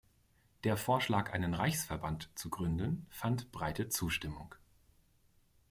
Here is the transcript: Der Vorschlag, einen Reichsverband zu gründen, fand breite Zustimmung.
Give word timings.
Der 0.63 0.77
Vorschlag, 0.77 1.31
einen 1.31 1.53
Reichsverband 1.53 2.31
zu 2.33 2.49
gründen, 2.49 3.05
fand 3.11 3.51
breite 3.51 3.87
Zustimmung. 3.87 4.55